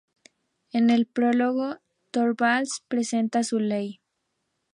En 0.73 0.89
el 0.89 1.05
prólogo, 1.05 1.75
Torvalds 2.09 2.81
presenta 2.87 3.43
su 3.43 3.59
ley. 3.59 3.99